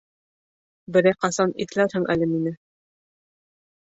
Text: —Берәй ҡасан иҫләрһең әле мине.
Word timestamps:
—Берәй 0.95 1.19
ҡасан 1.25 1.53
иҫләрһең 1.67 2.09
әле 2.15 2.31
мине. 2.33 2.59